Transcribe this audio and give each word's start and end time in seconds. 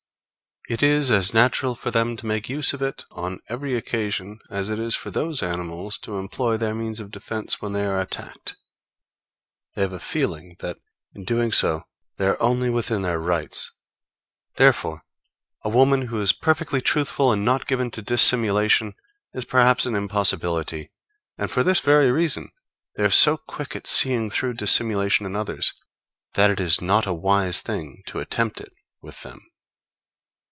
It 0.69 0.83
is 0.83 1.09
as 1.11 1.33
natural 1.33 1.73
for 1.75 1.89
them 1.89 2.15
to 2.15 2.25
make 2.25 2.47
use 2.47 2.71
of 2.71 2.81
it 2.83 3.03
on 3.11 3.41
every 3.49 3.75
occasion 3.75 4.39
as 4.49 4.69
it 4.69 4.77
is 4.79 4.95
for 4.95 5.09
those 5.09 5.41
animals 5.41 5.97
to 5.97 6.17
employ 6.19 6.55
their 6.55 6.75
means 6.75 6.99
of 6.99 7.09
defence 7.11 7.61
when 7.61 7.73
they 7.73 7.83
are 7.85 7.99
attacked; 7.99 8.55
they 9.75 9.81
have 9.81 9.91
a 9.91 9.99
feeling 9.99 10.55
that 10.59 10.77
in 11.15 11.25
doing 11.25 11.51
so 11.51 11.81
they 12.17 12.27
are 12.27 12.41
only 12.41 12.69
within 12.69 13.01
their 13.01 13.19
rights. 13.19 13.71
Therefore 14.55 15.01
a 15.63 15.67
woman 15.69 16.03
who 16.03 16.21
is 16.21 16.31
perfectly 16.31 16.79
truthful 16.79 17.31
and 17.33 17.43
not 17.43 17.67
given 17.67 17.89
to 17.91 18.01
dissimulation 18.03 18.93
is 19.33 19.45
perhaps 19.45 19.87
an 19.87 19.95
impossibility, 19.95 20.91
and 21.39 21.49
for 21.49 21.63
this 21.63 21.79
very 21.79 22.11
reason 22.11 22.49
they 22.95 23.03
are 23.03 23.09
so 23.11 23.35
quick 23.35 23.75
at 23.75 23.87
seeing 23.87 24.29
through 24.29 24.53
dissimulation 24.53 25.25
in 25.25 25.35
others 25.35 25.73
that 26.35 26.51
it 26.51 26.59
is 26.59 26.79
not 26.79 27.07
a 27.07 27.13
wise 27.15 27.61
thing 27.61 28.03
to 28.05 28.19
attempt 28.19 28.61
it 28.61 28.71
with 29.01 29.23
them. 29.23 29.47